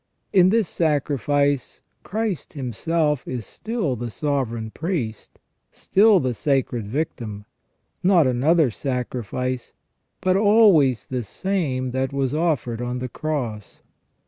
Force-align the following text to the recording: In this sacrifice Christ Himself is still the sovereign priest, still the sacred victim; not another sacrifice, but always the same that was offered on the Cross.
In 0.33 0.49
this 0.49 0.67
sacrifice 0.67 1.83
Christ 2.01 2.53
Himself 2.53 3.27
is 3.27 3.45
still 3.45 3.95
the 3.95 4.09
sovereign 4.09 4.71
priest, 4.71 5.37
still 5.71 6.19
the 6.19 6.33
sacred 6.33 6.87
victim; 6.87 7.45
not 8.01 8.25
another 8.25 8.71
sacrifice, 8.71 9.73
but 10.19 10.35
always 10.35 11.05
the 11.05 11.21
same 11.21 11.91
that 11.91 12.11
was 12.11 12.33
offered 12.33 12.81
on 12.81 12.97
the 12.97 13.09
Cross. 13.09 13.81